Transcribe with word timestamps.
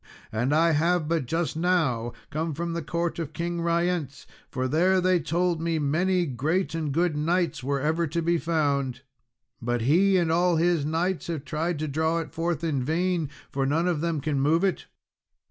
And 0.31 0.51
I 0.51 0.71
have 0.71 1.07
but 1.07 1.27
just 1.27 1.55
now 1.55 2.13
come 2.31 2.55
from 2.55 2.73
the 2.73 2.81
court 2.81 3.19
of 3.19 3.33
King 3.33 3.61
Ryence, 3.61 4.25
for 4.49 4.67
there 4.67 4.99
they 4.99 5.19
told 5.19 5.61
me 5.61 5.77
many 5.77 6.25
great 6.25 6.73
and 6.73 6.91
good 6.91 7.15
knights 7.15 7.63
were 7.63 7.77
to 8.07 8.21
be 8.23 8.33
ever 8.37 8.43
found; 8.43 9.01
but 9.61 9.81
he 9.81 10.17
and 10.17 10.31
all 10.31 10.55
his 10.55 10.85
knights 10.87 11.27
have 11.27 11.45
tried 11.45 11.77
to 11.77 11.87
draw 11.87 12.17
it 12.17 12.33
forth 12.33 12.63
in 12.63 12.81
vain 12.83 13.29
for 13.51 13.63
none 13.67 13.87
of 13.87 14.01
them 14.01 14.21
can 14.21 14.39
move 14.41 14.63
it." 14.63 14.87